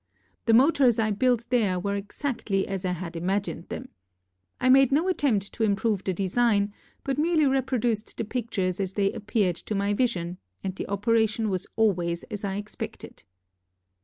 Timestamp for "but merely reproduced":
7.03-8.17